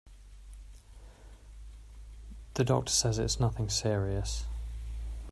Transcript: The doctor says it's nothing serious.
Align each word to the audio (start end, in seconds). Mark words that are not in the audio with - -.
The 2.55 2.63
doctor 2.63 2.91
says 2.91 3.19
it's 3.19 3.39
nothing 3.39 3.69
serious. 3.69 4.45